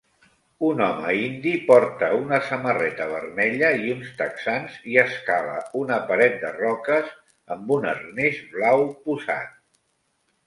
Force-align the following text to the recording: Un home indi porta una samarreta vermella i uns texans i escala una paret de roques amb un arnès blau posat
Un 0.67 0.79
home 0.83 1.09
indi 1.23 1.51
porta 1.65 2.07
una 2.21 2.37
samarreta 2.45 3.05
vermella 3.11 3.67
i 3.83 3.91
uns 3.95 4.07
texans 4.21 4.79
i 4.93 4.97
escala 5.01 5.59
una 5.81 5.99
paret 6.11 6.39
de 6.45 6.51
roques 6.55 7.11
amb 7.57 7.75
un 7.77 7.85
arnès 7.91 8.41
blau 8.55 8.87
posat 9.05 9.55